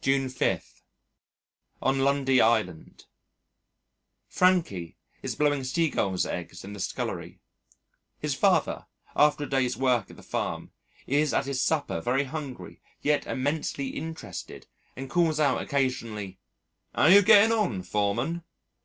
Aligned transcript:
June 0.00 0.28
5. 0.28 0.84
On 1.82 1.98
Lundy 1.98 2.40
Island 2.40 3.06
Frankie 4.28 4.96
is 5.22 5.34
blowing 5.34 5.64
Seagulls' 5.64 6.24
eggs 6.24 6.62
in 6.62 6.72
the 6.72 6.78
scullery. 6.78 7.40
His 8.20 8.32
father, 8.32 8.86
after 9.16 9.42
a 9.42 9.48
day's 9.48 9.76
work 9.76 10.08
at 10.08 10.16
the 10.16 10.22
farm, 10.22 10.70
is 11.08 11.34
at 11.34 11.46
his 11.46 11.60
supper 11.60 12.00
very 12.00 12.22
hungry, 12.22 12.80
yet 13.02 13.26
immensely 13.26 13.88
interested, 13.88 14.68
and 14.94 15.10
calls 15.10 15.40
out 15.40 15.60
occasionally, 15.60 16.38
"'Ow 16.94 17.06
you're 17.06 17.22
getting 17.22 17.50
on, 17.50 17.82
Foreman?" 17.82 18.44